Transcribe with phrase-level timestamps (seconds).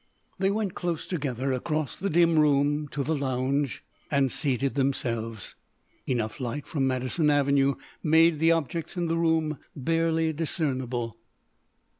[0.39, 5.53] They went close together, across the dim room to the lounge, and seated themselves.
[6.07, 11.19] Enough light from Madison Avenue made objects in the room barely discernible.